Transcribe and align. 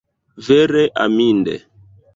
Vere 0.47 0.85
aminde! 1.05 1.55